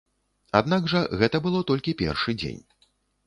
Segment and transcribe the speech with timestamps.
[0.59, 2.61] Аднак жа гэта было толькі першы дзень.